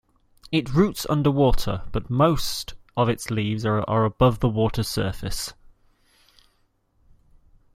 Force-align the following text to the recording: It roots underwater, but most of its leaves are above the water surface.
It 0.51 0.73
roots 0.73 1.05
underwater, 1.11 1.83
but 1.91 2.09
most 2.09 2.73
of 2.97 3.07
its 3.07 3.29
leaves 3.29 3.67
are 3.67 4.03
above 4.03 4.39
the 4.39 4.49
water 4.49 4.81
surface. 4.81 5.53